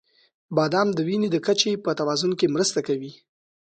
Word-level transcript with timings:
•بادام 0.55 0.87
د 0.93 0.99
وینې 1.07 1.27
د 1.31 1.37
کچې 1.45 1.71
په 1.83 1.91
توازن 1.99 2.31
کې 2.39 2.53
مرسته 2.55 2.79
کوي. 2.87 3.11